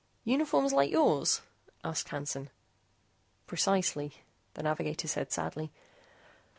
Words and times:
"Uniforms 0.23 0.73
like 0.73 0.89
yours?" 0.89 1.41
asked 1.83 2.09
Hansen. 2.09 2.49
"Precisely," 3.45 4.13
the 4.55 4.63
navigator 4.63 5.07
said 5.07 5.31
sadly. 5.31 5.71